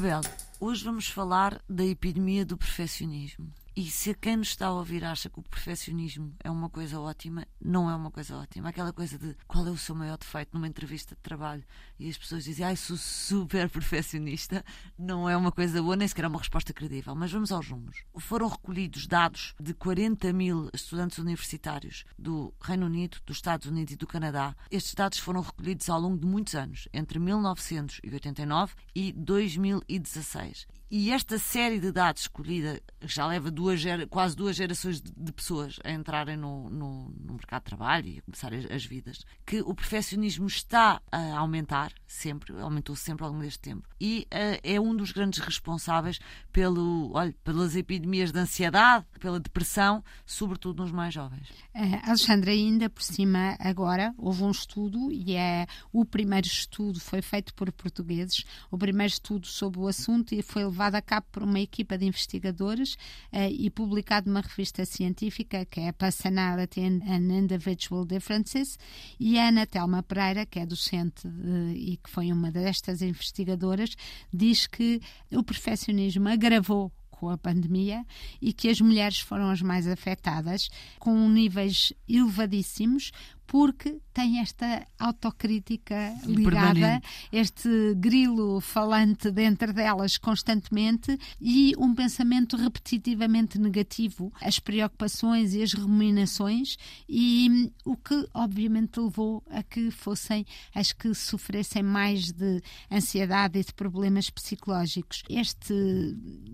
Isabel, 0.00 0.22
hoje 0.58 0.82
vamos 0.82 1.08
falar 1.08 1.60
da 1.68 1.84
epidemia 1.84 2.42
do 2.42 2.56
perfeccionismo. 2.56 3.52
E 3.76 3.88
se 3.88 4.12
quem 4.14 4.36
nos 4.36 4.48
está 4.48 4.66
a 4.66 4.72
ouvir 4.72 5.04
acha 5.04 5.30
que 5.30 5.38
o 5.38 5.42
perfeccionismo 5.44 6.34
é 6.42 6.50
uma 6.50 6.68
coisa 6.68 7.00
ótima, 7.00 7.46
não 7.60 7.88
é 7.88 7.94
uma 7.94 8.10
coisa 8.10 8.36
ótima. 8.36 8.68
Aquela 8.68 8.92
coisa 8.92 9.16
de 9.16 9.36
qual 9.46 9.64
é 9.64 9.70
o 9.70 9.76
seu 9.76 9.94
maior 9.94 10.18
defeito 10.18 10.50
numa 10.52 10.66
entrevista 10.66 11.14
de 11.14 11.20
trabalho 11.20 11.62
e 11.96 12.08
as 12.08 12.18
pessoas 12.18 12.44
dizem, 12.44 12.66
ai, 12.66 12.74
sou 12.74 12.96
super 12.96 13.70
perfeccionista, 13.70 14.64
não 14.98 15.28
é 15.28 15.36
uma 15.36 15.52
coisa 15.52 15.80
boa, 15.80 15.94
nem 15.94 16.08
sequer 16.08 16.24
é 16.24 16.28
uma 16.28 16.40
resposta 16.40 16.72
credível. 16.72 17.14
Mas 17.14 17.30
vamos 17.30 17.52
aos 17.52 17.70
números. 17.70 18.02
Foram 18.18 18.48
recolhidos 18.48 19.06
dados 19.06 19.54
de 19.60 19.72
40 19.72 20.32
mil 20.32 20.68
estudantes 20.74 21.18
universitários 21.18 22.04
do 22.18 22.52
Reino 22.60 22.86
Unido, 22.86 23.18
dos 23.24 23.36
Estados 23.36 23.68
Unidos 23.68 23.94
e 23.94 23.96
do 23.96 24.06
Canadá. 24.06 24.54
Estes 24.68 24.94
dados 24.94 25.18
foram 25.18 25.42
recolhidos 25.42 25.88
ao 25.88 26.00
longo 26.00 26.18
de 26.18 26.26
muitos 26.26 26.56
anos, 26.56 26.88
entre 26.92 27.20
1989 27.20 28.74
e 28.96 29.12
2016. 29.12 30.66
E 30.90 31.12
esta 31.12 31.38
série 31.38 31.78
de 31.78 31.92
dados 31.92 32.22
escolhida 32.22 32.82
já 33.02 33.24
leva 33.24 33.48
duas, 33.48 33.80
quase 34.10 34.34
duas 34.34 34.56
gerações 34.56 35.00
de, 35.00 35.32
pessoas 35.32 35.78
a 35.84 35.92
entrarem 35.92 36.36
no, 36.36 36.68
no, 36.68 37.14
no, 37.16 37.34
mercado 37.34 37.62
de 37.62 37.66
trabalho 37.66 38.08
e 38.08 38.18
a 38.18 38.22
começar 38.22 38.52
as, 38.52 38.64
as, 38.68 38.84
vidas, 38.84 39.24
que 39.46 39.60
o 39.60 39.72
perfeccionismo 39.72 40.48
está 40.48 41.00
a 41.12 41.38
aumentar 41.38 41.92
sempre, 42.08 42.58
aumentou 42.60 42.96
sempre 42.96 43.24
ao 43.24 43.30
longo 43.30 43.44
deste 43.44 43.60
tempo. 43.60 43.88
E 44.00 44.26
uh, 44.32 44.58
é 44.64 44.80
um 44.80 44.96
dos 44.96 45.12
grandes 45.12 45.38
responsáveis 45.38 46.18
pelo, 46.52 47.12
olha, 47.14 47.32
pelas 47.44 47.76
epidemias 47.76 48.32
de 48.32 48.40
ansiedade, 48.40 49.06
pela 49.20 49.38
depressão, 49.38 50.02
sobretudo 50.26 50.82
nos 50.82 50.90
mais 50.90 51.14
jovens. 51.14 51.48
Uh, 51.72 52.00
Alexandra, 52.04 52.50
ainda 52.50 52.90
por 52.90 53.02
cima, 53.04 53.56
agora 53.60 54.12
houve 54.18 54.42
um 54.42 54.50
estudo, 54.50 55.12
e 55.12 55.36
é 55.36 55.68
o 55.92 56.04
primeiro 56.04 56.48
estudo 56.48 56.98
foi 56.98 57.22
feito 57.22 57.54
por 57.54 57.70
portugueses, 57.70 58.44
o 58.72 58.76
primeiro 58.76 59.12
estudo 59.12 59.46
sobre 59.46 59.78
o 59.78 59.86
assunto 59.86 60.34
e 60.34 60.42
foi 60.42 60.64
levado 60.64 60.79
levado 60.80 60.94
a 60.94 61.02
cabo 61.02 61.26
por 61.30 61.42
uma 61.42 61.60
equipa 61.60 61.98
de 61.98 62.06
investigadores 62.06 62.94
uh, 63.32 63.50
e 63.50 63.68
publicado 63.68 64.30
numa 64.30 64.40
revista 64.40 64.86
científica 64.86 65.66
que 65.66 65.80
é 65.80 65.92
Personality 65.92 66.80
and 66.80 67.38
Individual 67.38 68.06
Differences 68.06 68.78
e 69.18 69.38
a 69.38 69.48
Ana 69.48 69.66
Telma 69.66 70.02
Pereira, 70.02 70.46
que 70.46 70.58
é 70.58 70.64
docente 70.64 71.28
de, 71.28 71.74
e 71.74 71.96
que 71.98 72.08
foi 72.08 72.32
uma 72.32 72.50
destas 72.50 73.02
investigadoras, 73.02 73.94
diz 74.32 74.66
que 74.66 75.02
o 75.30 75.42
perfeccionismo 75.42 76.28
agravou 76.28 76.90
com 77.10 77.28
a 77.28 77.36
pandemia 77.36 78.02
e 78.40 78.50
que 78.50 78.70
as 78.70 78.80
mulheres 78.80 79.20
foram 79.20 79.50
as 79.50 79.60
mais 79.60 79.86
afetadas, 79.86 80.70
com 80.98 81.28
níveis 81.28 81.92
elevadíssimos, 82.08 83.12
porque 83.50 84.00
tem 84.14 84.38
esta 84.38 84.86
autocrítica 84.96 86.14
ligada, 86.24 87.02
este 87.32 87.68
grilo 87.96 88.60
falante 88.60 89.28
dentro 89.28 89.72
delas 89.72 90.16
constantemente 90.16 91.18
e 91.40 91.74
um 91.76 91.92
pensamento 91.92 92.56
repetitivamente 92.56 93.58
negativo, 93.58 94.32
as 94.40 94.60
preocupações 94.60 95.52
e 95.52 95.62
as 95.64 95.72
ruminações, 95.72 96.76
e 97.08 97.72
o 97.84 97.96
que 97.96 98.24
obviamente 98.32 99.00
levou 99.00 99.42
a 99.50 99.64
que 99.64 99.90
fossem 99.90 100.46
as 100.72 100.92
que 100.92 101.12
sofressem 101.12 101.82
mais 101.82 102.30
de 102.30 102.62
ansiedade 102.88 103.58
e 103.58 103.64
de 103.64 103.74
problemas 103.74 104.30
psicológicos. 104.30 105.24
Este, 105.28 105.74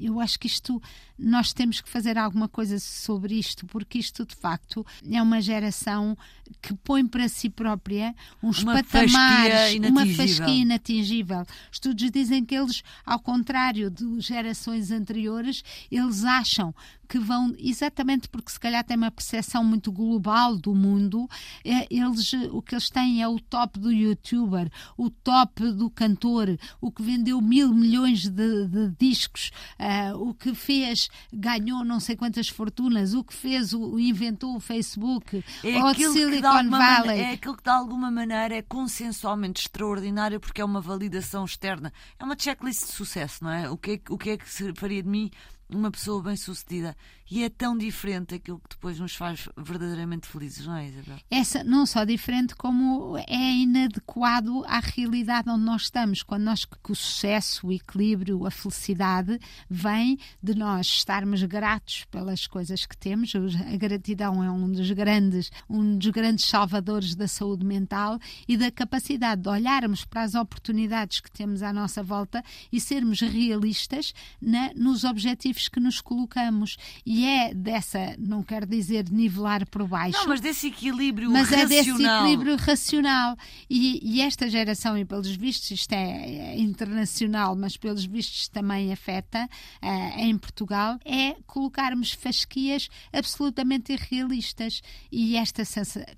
eu 0.01 0.19
acho 0.19 0.39
que 0.39 0.47
isto, 0.47 0.81
nós 1.19 1.53
temos 1.53 1.83
que 1.83 1.91
fazer 1.91 2.17
alguma 2.17 2.49
coisa 2.49 2.79
sobre 2.79 3.35
isto, 3.35 3.67
porque 3.67 3.99
isto 3.99 4.25
de 4.25 4.35
facto 4.35 4.87
é 5.11 5.21
uma 5.21 5.43
geração 5.43 6.17
que 6.63 6.75
põe 6.87 7.05
para 7.05 7.29
si 7.29 7.51
própria 7.51 8.15
uns 8.41 8.63
uma 8.63 8.75
patamares, 8.75 9.73
fasquia 9.73 9.91
uma 9.91 10.07
fasquia 10.07 10.63
inatingível. 10.63 11.45
Estudos 11.71 12.11
dizem 12.13 12.45
que 12.45 12.55
eles, 12.55 12.85
ao 13.05 13.19
contrário 13.19 13.91
de 13.91 14.21
gerações 14.21 14.93
anteriores, 14.93 15.65
eles 15.91 16.23
acham 16.23 16.73
que 17.07 17.19
vão, 17.19 17.55
exatamente 17.59 18.29
porque 18.29 18.51
se 18.51 18.61
calhar 18.61 18.85
têm 18.85 18.97
uma 18.97 19.11
percepção 19.11 19.65
muito 19.65 19.91
global 19.93 20.57
do 20.57 20.75
mundo, 20.75 21.29
é, 21.65 21.87
eles, 21.91 22.33
o 22.51 22.61
que 22.61 22.75
eles 22.75 22.91
têm 22.91 23.23
é 23.23 23.29
o 23.29 23.39
top 23.39 23.79
do 23.79 23.93
youtuber, 23.93 24.71
o 24.97 25.09
top 25.09 25.71
do 25.73 25.89
cantor, 25.89 26.59
o 26.81 26.91
que 26.91 27.03
vendeu 27.03 27.41
mil 27.41 27.73
milhões 27.73 28.29
de, 28.29 28.67
de 28.67 28.91
discos, 28.99 29.51
uh, 29.79 30.17
o 30.21 30.35
que 30.35 30.55
fez, 30.55 31.09
ganhou 31.33 31.85
não 31.85 32.01
sei 32.01 32.17
quantas 32.17 32.49
fortunas, 32.49 33.15
o 33.15 33.23
que 33.23 33.35
fez, 33.35 33.73
o, 33.73 33.99
inventou 33.99 34.57
o 34.57 34.61
Facebook, 34.61 35.45
é 35.63 35.83
ou 35.83 35.95
Silicon 35.95 36.65
Valley. 36.79 37.21
É 37.21 37.33
aquilo 37.33 37.57
que 37.57 37.63
de 37.63 37.71
alguma 37.71 38.11
maneira 38.11 38.57
é 38.57 38.63
consensualmente 38.63 39.63
extraordinário 39.63 40.41
porque 40.41 40.61
é 40.61 40.65
uma 40.65 40.81
validação 40.81 41.45
externa. 41.45 41.93
É 42.19 42.25
uma 42.25 42.37
checklist 42.39 42.87
de 42.87 42.93
sucesso, 42.93 43.45
não 43.45 43.51
é? 43.51 43.71
O 43.71 43.77
que 43.77 43.93
é, 43.93 44.13
o 44.13 44.19
que, 44.19 44.31
é 44.31 44.37
que 44.37 44.47
faria 44.75 45.03
de 45.03 45.09
mim 45.09 45.31
uma 45.69 45.91
pessoa 45.91 46.23
bem-sucedida. 46.23 46.97
E 47.29 47.43
é 47.43 47.49
tão 47.49 47.77
diferente 47.77 48.35
aquilo 48.37 48.61
que 48.61 48.77
depois 48.77 49.01
nos 49.01 49.15
faz 49.17 49.49
verdadeiramente 49.57 50.29
felizes, 50.29 50.65
não 50.65 50.77
é, 50.77 50.87
Isabel? 50.87 51.19
Essa 51.29 51.65
não 51.65 51.85
só 51.85 52.05
diferente, 52.05 52.55
como 52.55 53.19
é 53.19 53.53
inadequado 53.53 54.65
à 54.67 54.79
realidade 54.79 55.51
onde 55.51 55.65
nós 55.65 55.83
estamos. 55.83 56.23
Quando 56.23 56.45
nós 56.45 56.65
que 56.65 56.93
o 56.93 56.95
sucesso, 56.95 57.67
o 57.67 57.73
equilíbrio, 57.73 58.47
a 58.47 58.51
felicidade 58.51 59.41
vem 59.69 60.19
de 60.41 60.55
nós 60.55 60.87
estarmos 60.87 61.43
gratos 61.43 62.05
pelas 62.11 62.47
coisas 62.47 62.87
que 62.87 62.97
temos. 62.97 63.33
A 63.35 63.77
gratidão 63.77 64.43
é 64.43 64.51
um 64.51 64.71
dos 64.71 64.91
grandes, 64.93 65.51
um 65.69 65.99
dos 65.99 66.11
grandes 66.11 66.45
salvadores 66.45 67.17
da 67.17 67.27
saúde 67.27 67.65
mental 67.65 68.21
e 68.47 68.57
da 68.57 68.71
capacidade 68.71 69.43
de 69.43 69.49
olharmos 69.49 70.05
para 70.05 70.23
as 70.23 70.37
oportunidades 70.37 71.21
que 71.21 71.31
temos 71.31 71.63
à 71.63 71.73
nossa 71.73 72.05
volta 72.05 72.43
e 72.71 72.81
sermos 72.81 73.21
realistas 73.21 74.15
na, 74.41 74.73
nos 74.75 75.03
objetivos 75.03 75.69
que 75.69 75.81
nos 75.81 76.01
colocamos. 76.01 76.77
E 77.05 77.16
é 77.25 77.55
dessa, 77.55 78.17
não 78.19 78.43
quero 78.43 78.67
dizer 78.67 79.09
nivelar 79.11 79.67
por 79.69 79.87
baixo. 79.87 80.19
Não, 80.19 80.27
mas 80.27 80.41
desse 80.41 80.69
equilíbrio 80.69 81.31
mas 81.31 81.49
racional. 81.49 81.69
Mas 81.69 81.73
é 81.73 81.83
desse 81.83 82.05
equilíbrio 82.05 82.57
racional. 82.57 83.37
E, 83.71 84.01
e, 84.03 84.21
esta 84.21 84.49
geração, 84.49 84.99
e 84.99 85.05
pelos 85.05 85.35
vistos, 85.35 85.71
isto 85.71 85.93
é, 85.93 86.55
é 86.55 86.59
internacional, 86.59 87.55
mas 87.55 87.77
pelos 87.77 88.05
vistos 88.05 88.49
também 88.49 88.93
afeta 88.93 89.49
uh, 89.83 90.19
em 90.21 90.37
Portugal, 90.37 90.99
é 91.05 91.37
colocarmos 91.47 92.13
fasquias 92.13 92.89
absolutamente 93.13 93.93
irrealistas. 93.93 94.83
E 95.11 95.37
esta 95.37 95.63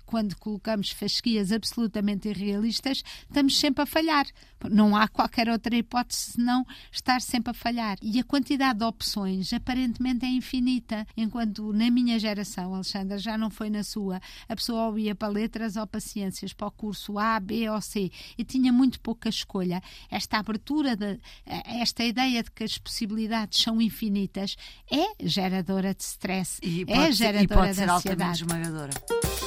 quando 0.05 0.35
colocamos 0.37 0.91
fasquias 0.91 1.51
absolutamente 1.51 2.29
irrealistas, 2.29 3.03
estamos 3.27 3.57
sempre 3.59 3.83
a 3.83 3.85
falhar. 3.85 4.25
Não 4.69 4.95
há 4.95 5.07
qualquer 5.07 5.49
outra 5.49 5.75
hipótese 5.75 6.33
senão 6.33 6.65
estar 6.91 7.21
sempre 7.21 7.51
a 7.51 7.53
falhar. 7.53 7.97
E 8.01 8.19
a 8.19 8.23
quantidade 8.23 8.79
de 8.79 8.85
opções 8.85 9.53
aparentemente 9.53 10.25
é 10.25 10.29
infinita, 10.29 10.88
enquanto 11.15 11.73
na 11.73 11.89
minha 11.89 12.19
geração, 12.19 12.73
Alexandra, 12.73 13.17
já 13.17 13.37
não 13.37 13.49
foi 13.49 13.69
na 13.69 13.83
sua, 13.83 14.19
a 14.47 14.55
pessoa 14.55 14.87
ou 14.87 14.99
ia 14.99 15.15
para 15.15 15.27
letras 15.27 15.75
ou 15.75 15.85
para 15.85 15.99
ciências, 15.99 16.53
para 16.53 16.67
o 16.67 16.71
curso 16.71 17.17
A, 17.17 17.39
B 17.39 17.69
ou 17.69 17.81
C, 17.81 18.11
e 18.37 18.43
tinha 18.43 18.71
muito 18.71 18.99
pouca 18.99 19.29
escolha. 19.29 19.81
Esta 20.09 20.37
abertura, 20.37 20.95
de, 20.95 21.19
esta 21.45 22.03
ideia 22.03 22.43
de 22.43 22.51
que 22.51 22.63
as 22.63 22.77
possibilidades 22.77 23.61
são 23.61 23.81
infinitas 23.81 24.55
é 24.91 25.25
geradora 25.25 25.93
de 25.93 26.03
stress, 26.03 26.59
e 26.63 26.85
é 26.87 27.05
ser, 27.07 27.13
geradora 27.13 27.43
e 27.43 27.47
pode 27.47 27.69
de 27.69 27.75
ser 27.75 27.89
ansiedade. 27.89 28.21
altamente 28.21 28.43
esmagadora. 28.43 29.38